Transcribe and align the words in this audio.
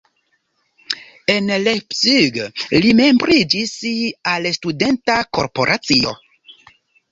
En 1.33 1.51
Leipzig 1.65 2.39
li 2.85 2.95
membriĝis 3.01 3.75
al 4.35 4.51
studenta 4.59 5.21
korporacio. 5.41 6.19